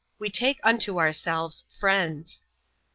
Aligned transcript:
We 0.17 0.31
take 0.31 0.59
unto 0.63 0.99
ourselves 0.99 1.63
Friends. 1.79 2.43